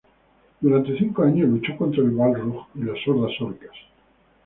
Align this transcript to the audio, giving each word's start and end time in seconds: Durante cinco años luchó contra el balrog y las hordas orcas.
Durante 0.61 0.97
cinco 0.97 1.21
años 1.21 1.47
luchó 1.47 1.77
contra 1.77 2.01
el 2.01 2.09
balrog 2.09 2.65
y 2.73 2.79
las 2.81 2.97
hordas 3.07 3.39
orcas. 3.39 3.75